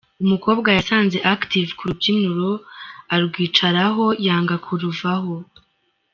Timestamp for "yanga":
4.25-4.55